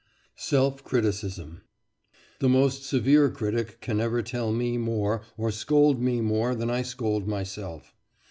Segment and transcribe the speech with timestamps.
[0.35, 1.61] SELF CRITICISM
[2.39, 6.81] The most severe critic can never tell me more, or scold me more than I
[6.81, 7.93] scold myself.